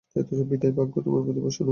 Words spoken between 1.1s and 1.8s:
প্রতি প্রসন্ন হোক।